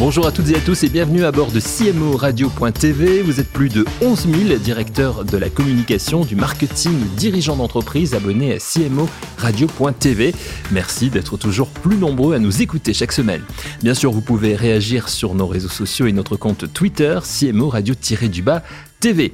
[0.00, 3.22] Bonjour à toutes et à tous et bienvenue à bord de CMO Radio.tv.
[3.22, 8.54] Vous êtes plus de 11 000 directeurs de la communication, du marketing, dirigeants d'entreprise abonnés
[8.54, 10.34] à CMO Radio.tv.
[10.72, 13.42] Merci d'être toujours plus nombreux à nous écouter chaque semaine.
[13.84, 18.64] Bien sûr, vous pouvez réagir sur nos réseaux sociaux et notre compte Twitter, CMO Radio-du-bas
[19.04, 19.32] TV.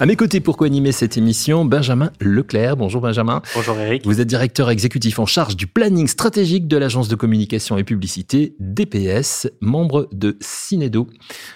[0.00, 2.76] À mes côtés pour co-animer cette émission, Benjamin Leclerc.
[2.76, 3.40] Bonjour Benjamin.
[3.54, 4.04] Bonjour Eric.
[4.04, 8.56] Vous êtes directeur exécutif en charge du planning stratégique de l'agence de communication et publicité
[8.58, 11.06] DPS, membre de Cinedo.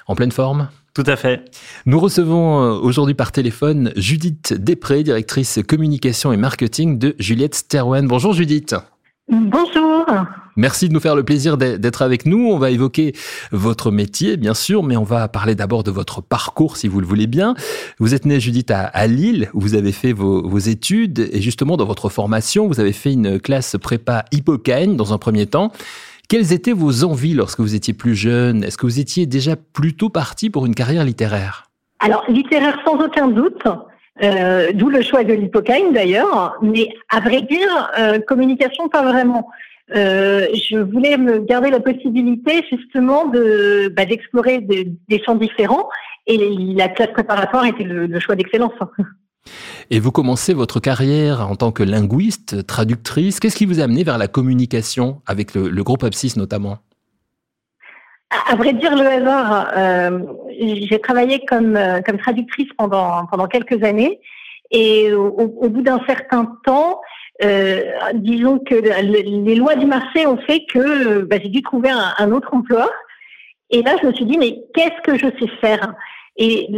[0.07, 0.69] En pleine forme?
[0.95, 1.43] Tout à fait.
[1.87, 8.07] Nous recevons euh, aujourd'hui par téléphone Judith Després, directrice communication et marketing de Juliette Sterwen.
[8.07, 8.77] Bonjour Judith.
[9.29, 10.07] Bonjour.
[10.55, 12.49] Merci de nous faire le plaisir d'être avec nous.
[12.49, 13.13] On va évoquer
[13.51, 17.07] votre métier, bien sûr, mais on va parler d'abord de votre parcours, si vous le
[17.07, 17.55] voulez bien.
[17.99, 21.77] Vous êtes née, Judith, à, Lille, où vous avez fait vos, vos, études, et justement,
[21.77, 25.73] dans votre formation, vous avez fait une classe prépa Hippocane dans un premier temps.
[26.29, 28.65] Quelles étaient vos envies lorsque vous étiez plus jeune?
[28.65, 31.65] Est-ce que vous étiez déjà plutôt parti pour une carrière littéraire?
[31.99, 33.63] Alors, littéraire sans aucun doute.
[34.23, 39.49] Euh, d'où le choix de l'hypocaïne d'ailleurs, mais à vrai dire, euh, communication pas vraiment.
[39.95, 45.89] Euh, je voulais me garder la possibilité justement de bah, d'explorer des, champs différents
[46.27, 46.39] et
[46.75, 48.73] la classe préparatoire était le, choix d'excellence.
[49.91, 53.39] Et vous commencez votre carrière en tant que linguiste, traductrice.
[53.39, 56.79] Qu'est-ce qui vous a amené vers la communication avec le, le groupe Abscis notamment?
[58.31, 60.21] À vrai dire, le hasard, euh,
[60.59, 64.21] j'ai travaillé comme, euh, comme traductrice pendant, pendant quelques années.
[64.71, 67.01] Et au, au bout d'un certain temps,
[67.45, 67.83] euh,
[68.15, 72.53] disons que les lois du marché ont fait que bah, j'ai dû trouver un, autre
[72.53, 72.91] emploi.
[73.71, 75.95] Et là, je me suis dit, mais qu'est-ce que je sais faire?
[76.37, 76.69] Et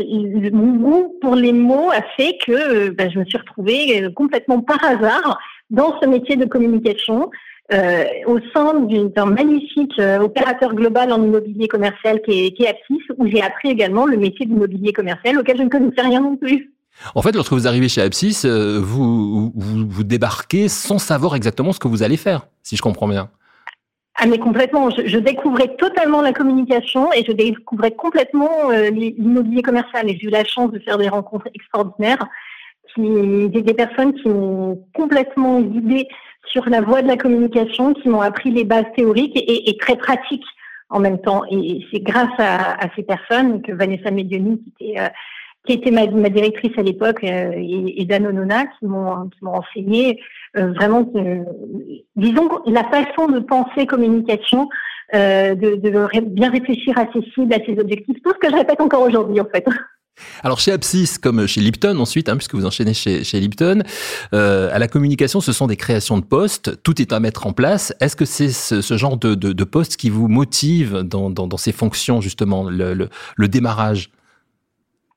[0.53, 4.83] mon goût pour les mots a fait que bah, je me suis retrouvée complètement par
[4.85, 5.39] hasard
[5.71, 7.31] dans ce métier de communication
[7.73, 12.69] euh, au sein d'un magnifique euh, opérateur global en immobilier commercial qui est, qui est
[12.69, 16.37] Apsis, où j'ai appris également le métier d'immobilier commercial auquel je ne connaissais rien non
[16.37, 16.73] plus.
[17.15, 21.73] En fait, lorsque vous arrivez chez Apsis, euh, vous, vous, vous, débarquez sans savoir exactement
[21.73, 23.31] ce que vous allez faire, si je comprends bien.
[24.21, 29.63] Ah mais complètement, je, je découvrais totalement la communication et je découvrais complètement euh, l'immobilier
[29.63, 32.27] commercial et j'ai eu la chance de faire des rencontres extraordinaires,
[32.95, 33.03] qui,
[33.49, 36.09] des, des personnes qui m'ont complètement guidée
[36.47, 40.47] sur la voie de la communication qui m'ont appris les bases théoriques et, très pratiques
[40.91, 41.43] en même temps.
[41.51, 45.09] Et c'est grâce à, ces personnes que Vanessa Medioni, qui était, euh,
[45.67, 50.21] qui était ma, directrice à l'époque, euh, et, Dan Onona, qui m'ont qui m'ont enseigné
[50.57, 51.07] euh, vraiment,
[52.17, 54.69] disons, la façon de penser communication,
[55.13, 58.81] de, de bien réfléchir à ses cibles, à ses objectifs, tout ce que je répète
[58.81, 59.65] encore aujourd'hui en fait.
[60.43, 63.83] Alors chez Apsis, comme chez Lipton ensuite, hein, puisque vous enchaînez chez, Lipton,
[64.35, 67.53] euh, à la communication, ce sont des créations de postes, tout est à mettre en
[67.53, 67.95] place.
[68.01, 71.73] Est-ce que c'est ce, genre de, de, de, poste qui vous motive dans, dans, ces
[71.73, 74.11] fonctions, justement, le, le, démarrage?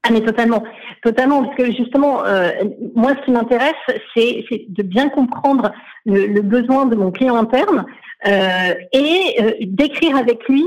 [0.04, 0.64] Ah mais totalement,
[1.04, 2.50] totalement, parce que justement, euh,
[2.96, 3.74] moi ce qui m'intéresse,
[4.16, 5.72] c'est de bien comprendre
[6.06, 7.86] le, besoin de mon client interne
[8.28, 10.64] euh, et d'écrire avec lui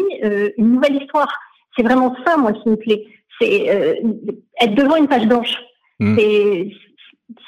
[0.56, 1.32] une nouvelle histoire.
[1.76, 3.04] C'est vraiment ça, moi, qui me plaît
[3.40, 3.94] c'est euh,
[4.60, 5.54] être devant une page blanche.
[6.00, 6.16] Hmm.
[6.18, 6.70] C'est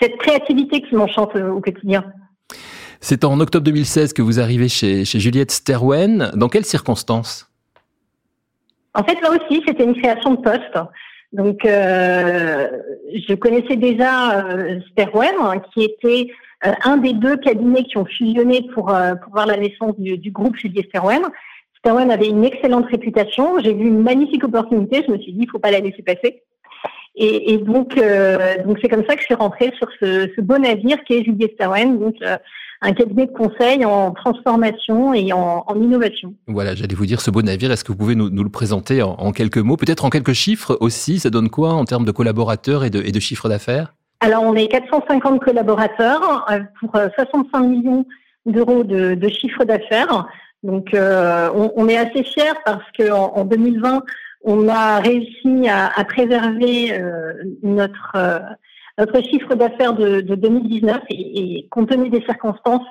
[0.00, 2.04] cette créativité qui m'enchante au quotidien.
[3.00, 6.30] C'est en octobre 2016 que vous arrivez chez, chez Juliette Sterwen.
[6.34, 7.50] Dans quelles circonstances?
[8.94, 10.78] En fait, là aussi, c'était une création de poste.
[11.32, 12.68] Donc, euh,
[13.12, 16.28] je connaissais déjà euh, Sterwen, hein, qui était
[16.64, 20.16] euh, un des deux cabinets qui ont fusionné pour, euh, pour voir la naissance du,
[20.16, 21.22] du groupe Juliette Sterwen.
[21.86, 23.60] Sterwen avait une excellente réputation.
[23.60, 25.04] J'ai vu une magnifique opportunité.
[25.06, 26.42] Je me suis dit, il faut pas la laisser passer.
[27.14, 30.40] Et, et donc, euh, donc c'est comme ça que je suis rentrée sur ce, ce
[30.40, 32.36] beau navire qui est Juliette Sterwen, donc euh,
[32.82, 36.34] un cabinet de conseil en transformation et en, en innovation.
[36.48, 37.70] Voilà, j'allais vous dire ce beau navire.
[37.70, 40.32] Est-ce que vous pouvez nous, nous le présenter en, en quelques mots, peut-être en quelques
[40.32, 43.94] chiffres aussi Ça donne quoi en termes de collaborateurs et de, et de chiffre d'affaires?
[44.18, 48.04] Alors, on est 450 collaborateurs euh, pour 65 millions
[48.44, 50.26] d'euros de, de chiffre d'affaires.
[50.66, 54.02] Donc, euh, on, est assez fiers parce qu'en en 2020,
[54.42, 58.38] on a réussi à, préserver euh, notre euh,
[58.98, 62.86] notre chiffre d'affaires de, de, 2019 et, et, compte tenu des circonstances,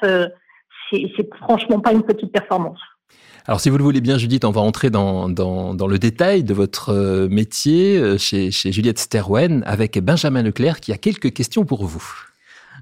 [0.89, 2.79] c'est franchement pas une petite performance.
[3.45, 6.53] Alors, si vous le voulez bien, Judith, on va entrer dans, dans, le détail de
[6.53, 12.03] votre métier chez, chez Juliette Sterwen avec Benjamin Leclerc qui a quelques questions pour vous.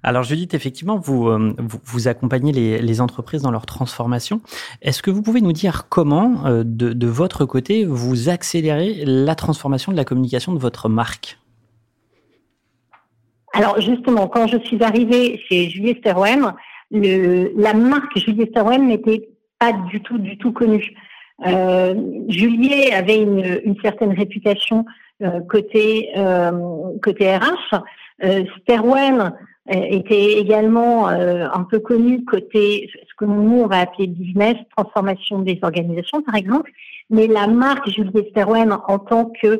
[0.04, 4.42] Alors Judith, effectivement, vous, euh, vous, accompagnez les, entreprises dans leur transformation.
[4.82, 9.94] Est-ce que vous pouvez nous dire comment, euh, de, votre côté, vous accélérez la transformation
[9.94, 11.40] de la communication de votre marque?
[13.54, 16.54] Alors justement, quand je suis arrivée chez Juliette Sterwen,
[16.92, 20.94] la marque Juliette Sterwen n'était pas du tout, du tout connue.
[21.46, 21.94] Euh,
[22.94, 24.86] avait une, certaine réputation
[25.22, 26.10] euh, côté
[27.02, 27.82] côté RH.
[28.24, 29.34] Euh, Sterwen
[29.70, 35.58] était également un peu connu côté ce que nous on va appeler business, transformation des
[35.62, 36.72] organisations par exemple.
[37.10, 39.60] Mais la marque Juliet Sterwen en tant que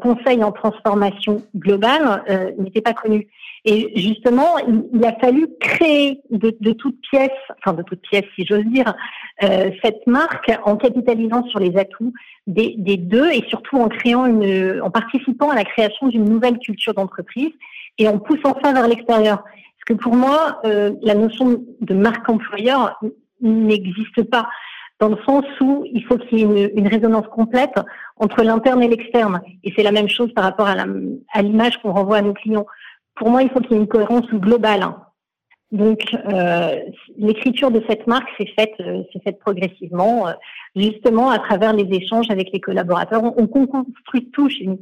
[0.00, 2.24] conseil en transformation globale
[2.58, 3.28] n'était pas connue.
[3.64, 4.58] Et justement,
[4.92, 8.92] il, a fallu créer de, de toutes pièces, enfin de toutes pièces si j'ose dire,
[9.44, 12.12] euh, cette marque en capitalisant sur les atouts
[12.48, 16.58] des, des, deux et surtout en créant une, en participant à la création d'une nouvelle
[16.58, 17.52] culture d'entreprise
[18.02, 19.38] et en poussant ça vers l'extérieur.
[19.38, 23.00] Parce que pour moi, euh, la notion de marque employeur
[23.40, 24.48] n'existe pas
[25.00, 27.74] dans le sens où il faut qu'il y ait une, résonance complète
[28.16, 29.40] entre l'interne et l'externe.
[29.64, 32.66] Et c'est la même chose par rapport à l'image qu'on renvoie à nos clients
[33.14, 34.84] pour moi, il faut qu'il y ait une cohérence globale.
[35.70, 36.80] Donc, euh,
[37.16, 40.26] l'écriture de cette marque s'est faite, euh, faite progressivement,
[40.76, 43.22] justement à travers les échanges avec les collaborateurs.
[43.22, 44.80] On, on construit tout chez nous.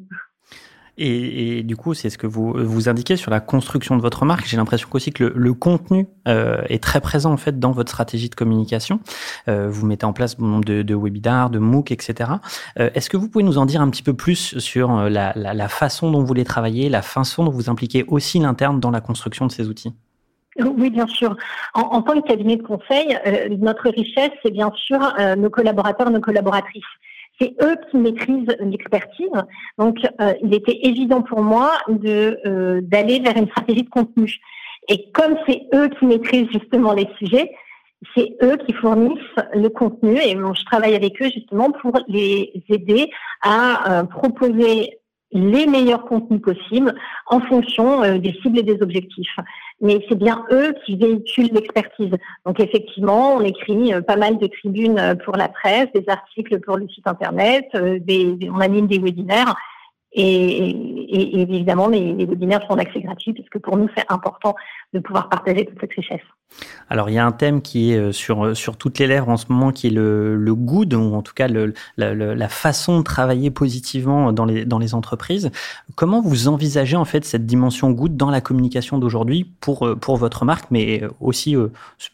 [1.02, 4.46] Et, du coup, c'est ce que vous vous indiquez sur la construction de votre marque.
[4.46, 8.28] J'ai l'impression aussi que le, contenu euh, est très présent en fait dans votre stratégie
[8.28, 9.00] de communication.
[9.48, 12.32] Euh, vous mettez en place bon nombre de, webinars, de MOOC, etc.
[12.78, 16.10] Euh, est-ce que vous pouvez nous en dire un petit peu plus sur la, façon
[16.10, 19.52] dont vous les travaillez, la façon dont vous impliquez aussi l'interne dans la construction de
[19.52, 19.94] ces outils?
[20.58, 21.34] Oui, bien sûr.
[21.72, 23.16] En, tant que cabinet de conseil,
[23.58, 24.98] notre richesse, c'est bien sûr
[25.38, 26.84] nos collaborateurs, nos collaboratrices
[27.40, 29.30] c'est eux qui maîtrisent l'expertise.
[29.78, 34.36] Donc, euh, il était évident pour moi de euh, d'aller vers une stratégie de contenu.
[34.88, 37.50] Et comme c'est eux qui maîtrisent justement les sujets,
[38.14, 39.18] c'est eux qui fournissent
[39.54, 43.10] le contenu et je travaille avec eux justement pour les aider
[43.42, 44.98] à euh, proposer
[45.32, 46.94] les meilleurs contenus possibles
[47.26, 49.36] en fonction euh, des cibles et des objectifs.
[49.80, 52.12] Mais c'est bien eux qui véhiculent l'expertise.
[52.44, 56.58] Donc effectivement, on écrit euh, pas mal de tribunes euh, pour la presse, des articles
[56.60, 59.54] pour le site internet, on anime des webinaires.
[60.12, 64.54] Et, et, évidemment, les, les, webinaires sont en accès gratuit puisque pour nous, c'est important
[64.92, 66.20] de pouvoir partager toute cette richesse.
[66.88, 69.28] Alors, il y a un thème qui est euh, sur, euh, sur toutes les lèvres
[69.28, 72.48] en ce moment, qui est le, le good, ou en tout cas le, la, la,
[72.48, 75.50] façon de travailler positivement dans les, dans les entreprises.
[75.94, 80.16] Comment vous envisagez en fait cette dimension good dans la communication d'aujourd'hui pour, euh, pour
[80.16, 81.56] votre marque, mais aussi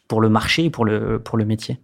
[0.07, 1.79] pour le marché et pour le, pour le métier?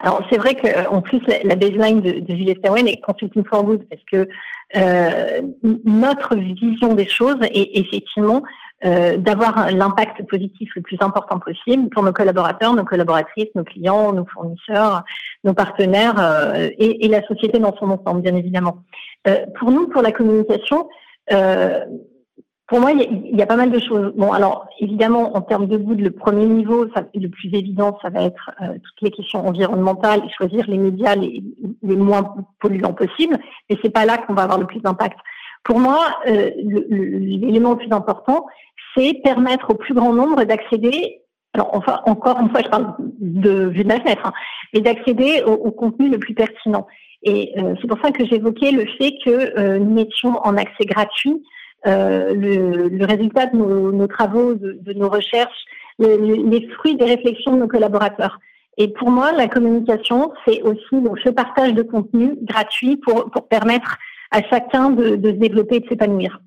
[0.00, 3.84] Alors c'est vrai qu'en plus la, baseline de, de Juliette Sterwen est Consulting for Good
[3.88, 4.28] parce que
[4.76, 5.40] euh,
[5.84, 8.42] notre vision des choses est effectivement
[8.84, 14.12] euh, d'avoir l'impact positif le plus important possible pour nos collaborateurs, nos collaboratrices, nos clients,
[14.12, 15.02] nos fournisseurs,
[15.42, 18.84] nos partenaires euh, et, et, la société dans son ensemble, bien évidemment.
[19.26, 20.88] Euh, pour nous, pour la communication,
[21.32, 21.84] euh,
[22.68, 24.12] pour moi, il y, a pas mal de choses.
[24.14, 26.84] Bon, alors évidemment, en termes de goût, le premier niveau,
[27.14, 31.16] le plus évident, ça va être euh, toutes les questions environnementales et choisir les médias
[31.16, 31.42] les,
[31.82, 33.38] moins polluants possibles.
[33.70, 35.18] Et c'est pas là qu'on va avoir le plus d'impact.
[35.64, 36.50] Pour moi, euh,
[36.90, 38.44] l'élément le, plus important,
[38.94, 41.22] c'est permettre au plus grand nombre d'accéder.
[41.54, 44.32] Alors, enfin, encore une fois, je parle de vue de ma fenêtre, hein,
[44.74, 46.86] mais d'accéder au, contenu le plus pertinent.
[47.22, 51.42] Et euh, c'est pour ça que j'évoquais le fait que nous mettions en accès gratuit
[51.88, 55.64] le, le, résultat de nos, travaux, de, nos recherches,
[55.98, 58.38] les fruits des réflexions de nos collaborateurs.
[58.76, 63.98] Et pour moi, la communication, c'est aussi ce partage de contenu gratuit pour, pour permettre
[64.30, 66.40] à chacun de, de se développer et de s'épanouir.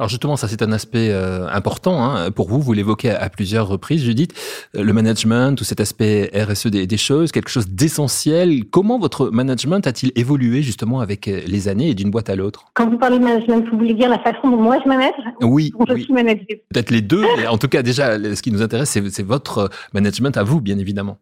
[0.00, 2.58] Alors justement, ça c'est un aspect euh, important hein, pour vous.
[2.58, 4.32] Vous l'évoquez à, plusieurs reprises, Judith.
[4.74, 8.64] Euh, le management, tout cet aspect RSE des, des choses, quelque chose d'essentiel.
[8.64, 12.64] Comment votre management a-t-il évolué justement avec euh, les années et d'une boîte à l'autre?
[12.72, 15.12] Quand vous parlez de management, vous voulez dire la façon dont moi je manage?
[15.42, 15.70] Oui.
[15.86, 17.26] je suis Peut-être les deux.
[17.36, 20.78] mais en tout cas, déjà, ce qui nous intéresse, c'est votre management à vous, bien
[20.78, 21.18] évidemment.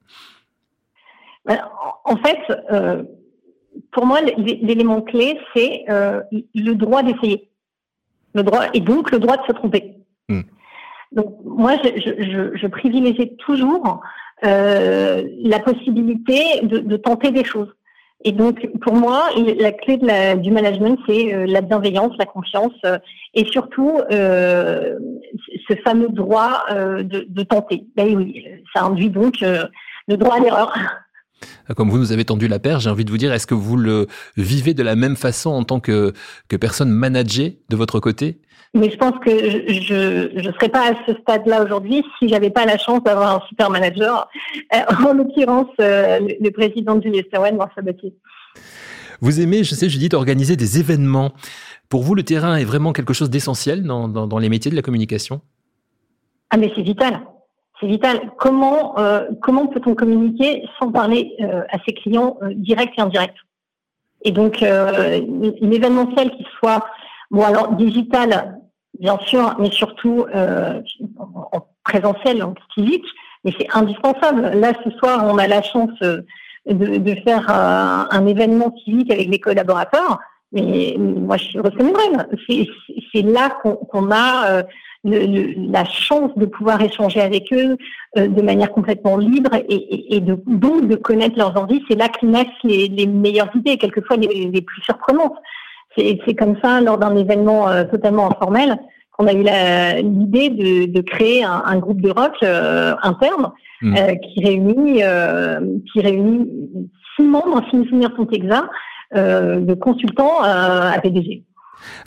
[1.49, 2.39] En fait,
[2.71, 3.03] euh,
[3.91, 6.21] pour moi, l'élément clé, c'est euh,
[6.55, 7.48] le droit d'essayer
[8.35, 9.95] le droit et donc le droit de se tromper.
[10.29, 10.43] Hmm.
[11.13, 14.01] Donc moi, je, je, je, privilégie toujours
[14.45, 17.73] euh, la possibilité de, de, tenter des choses.
[18.25, 22.27] Et donc pour moi, la clé de la, du management, c'est euh, la bienveillance, la
[22.27, 22.99] confiance euh,
[23.35, 24.99] et surtout euh,
[25.69, 27.87] ce fameux droit de, de, tenter.
[27.97, 28.45] Ben oui,
[28.75, 30.75] ça induit donc le droit à l'erreur.
[31.77, 33.77] Comme vous nous avez tendu la paire, j'ai envie de vous dire, est-ce que vous
[33.77, 36.13] le vivez de la même façon en tant que,
[36.49, 38.41] que personne managée de votre côté?
[38.75, 42.67] Mais je pense que je ne serais pas à ce stade-là aujourd'hui si j'avais pas
[42.67, 44.29] la chance d'avoir un super manager,
[44.75, 48.15] euh, en l'occurrence euh, le, président du Owen, Marc Sabatier.
[49.21, 51.33] Vous aimez, je sais Judith, organiser des événements.
[51.89, 54.83] Pour vous, le terrain est vraiment quelque chose d'essentiel dans, dans, les métiers de la
[54.83, 55.41] communication?
[56.51, 57.21] Ah mais c'est vital.
[57.81, 58.33] C'est vital.
[58.39, 63.35] Comment, euh, comment peut-on communiquer sans parler à ses clients directs et indirects?
[64.25, 66.85] Et donc, une événementiel qui soit
[67.31, 68.59] Bon, alors digital,
[68.99, 70.81] bien sûr, mais surtout euh,
[71.53, 73.05] en présentiel, en physique,
[73.45, 74.43] mais c'est indispensable.
[74.55, 76.23] Là, ce soir, on a la chance euh,
[76.67, 80.19] de, faire euh, un événement physique avec les collaborateurs.
[80.53, 81.75] Mais moi, je suis heureuse
[83.13, 84.63] C'est là qu'on a
[85.07, 87.77] euh, le, la chance de pouvoir échanger avec eux
[88.17, 91.83] de manière complètement libre et, et, et de, donc de connaître leurs envies.
[91.89, 95.37] C'est là que naissent les, les meilleures idées, quelquefois les, les plus surprenantes
[96.27, 98.79] c'est comme ça, lors d'un événement euh, totalement informel,
[99.13, 99.43] qu'on a eu
[100.03, 100.51] l'idée
[100.87, 103.51] de, créer un, groupe de rock euh, interne
[103.83, 103.97] hmm.
[103.97, 105.03] euh, qui réunit
[105.93, 106.49] qui réunit
[107.17, 108.69] six membres, si mes souvenirs sont exacts,
[109.15, 111.43] de consultants à PDG.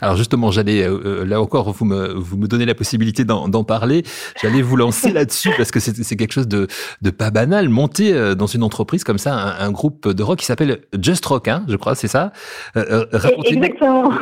[0.00, 3.64] Alors justement, j'allais euh, euh, là encore, vous me vous me donnez la possibilité d'en
[3.64, 4.02] parler.
[4.40, 6.66] J'allais vous lancer là-dessus parce que c'est quelque chose de
[7.00, 7.68] de pas banal.
[7.68, 11.48] Monter euh, dans une entreprise comme ça un, groupe de rock qui s'appelle Just Rock,
[11.48, 12.32] hein, je crois, c'est ça?
[12.76, 13.06] Euh,
[13.44, 14.12] Exactement.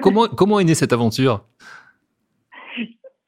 [0.00, 1.44] comment comment est née cette aventure?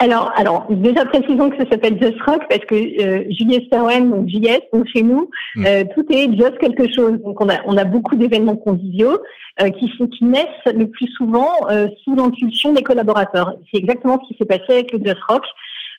[0.03, 4.59] Alors, alors, déjà précisons que ça s'appelle Just Rock parce que euh, Juliette donc JS,
[4.73, 5.65] donc chez nous, mm.
[5.65, 7.21] euh, tout est just quelque chose.
[7.23, 9.19] Donc, on a, on a beaucoup d'événements conviviaux
[9.61, 13.55] euh, qui, qui naissent le plus souvent euh, sous l'impulsion des collaborateurs.
[13.71, 15.45] C'est exactement ce qui s'est passé avec le Just Rock.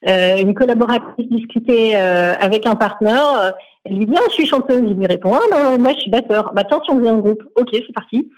[0.07, 3.53] Euh, une collaboratrice discutait avec un partenaire.
[3.85, 4.83] elle lui dit ah, je suis chanteuse.
[4.85, 6.51] Il lui répond ah non, moi je suis batteur.
[6.53, 7.43] Bah tiens, si on faisait un groupe.
[7.55, 8.29] Ok, c'est parti.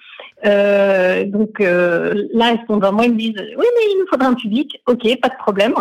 [0.45, 4.07] Euh, donc euh, là, elles sont vers moi, ils me disent oui, mais il nous
[4.07, 4.79] faudra un public.
[4.87, 5.73] Ok, pas de problème.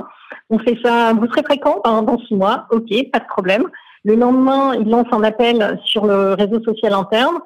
[0.50, 1.12] On fait ça.
[1.12, 2.67] Vous serez fréquent pendant six mois.
[2.71, 3.69] Ok, pas de problème.
[4.05, 7.38] Le lendemain, ils lancent un appel sur le réseau social interne.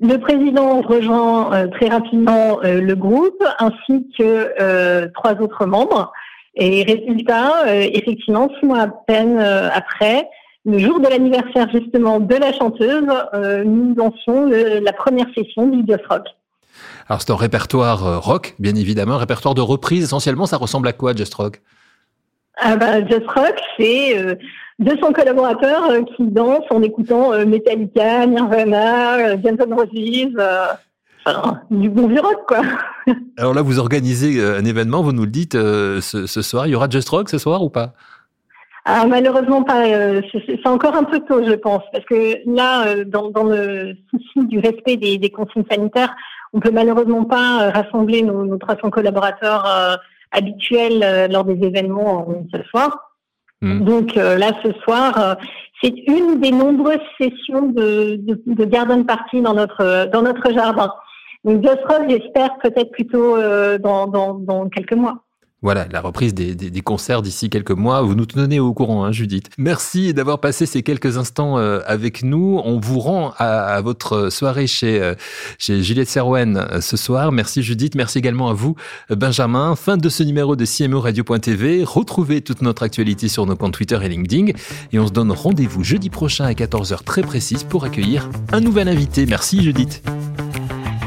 [0.00, 6.12] Le président rejoint euh, très rapidement euh, le groupe ainsi que euh, trois autres membres.
[6.60, 10.28] Et résultat, effectivement, six mois à peine après,
[10.64, 13.06] le jour de l'anniversaire justement de la chanteuse,
[13.64, 16.24] nous lançons la première session du Just Rock.
[17.08, 20.46] Alors c'est un répertoire euh, rock, bien évidemment, un répertoire de reprise essentiellement.
[20.46, 21.62] Ça ressemble à quoi, Just Rock?
[22.56, 24.34] Ah bah, Just Rock, c'est euh,
[24.80, 30.78] 200 collaborateurs euh, qui dansent en écoutant euh, Metallica, Nirvana, Guns N' Roses.
[31.24, 32.60] Enfin, du bon vieux rock, quoi.
[33.38, 36.66] Alors là, vous organisez un événement, vous nous le dites ce, ce, soir.
[36.66, 37.92] Il y aura Just Rock ce soir ou pas?
[38.84, 39.84] Ah, malheureusement pas.
[40.32, 44.58] c'est encore un peu tôt, je pense, parce que là, dans, dans le souci du
[44.60, 46.14] respect des, des consignes sanitaires,
[46.52, 49.96] on peut malheureusement pas euh, rassembler nos, nos 300 collaborateurs euh,
[50.32, 53.14] habituels euh, lors des événements ce soir.
[53.60, 53.84] Mmh.
[53.84, 55.36] Donc là, ce soir,
[55.82, 60.92] c'est une des nombreuses sessions de, de, de, garden party dans notre dans notre jardin.
[61.44, 63.36] Donc Just j'espère peut-être plutôt
[63.78, 65.24] dans, dans, quelques mois.
[65.60, 68.00] Voilà, la reprise des, concerts d'ici quelques mois.
[68.02, 69.50] Vous nous tenez au courant, hein, Judith.
[69.58, 72.60] Merci d'avoir passé ces quelques instants euh, avec nous.
[72.64, 75.14] On vous rend à, votre soirée chez, euh,
[75.58, 77.32] chez Juliette Serwen euh, ce soir.
[77.32, 77.96] Merci Judith.
[77.96, 78.76] Merci également à vous,
[79.10, 79.74] Benjamin.
[79.74, 81.82] Fin de ce numéro de CMO Radio.tv.
[81.82, 84.52] Retrouvez toute notre actualité sur nos comptes Twitter et LinkedIn.
[84.92, 88.86] Et on se donne rendez-vous jeudi prochain à 14h très précise pour accueillir un nouvel
[88.86, 89.26] invité.
[89.26, 90.04] Merci Judith.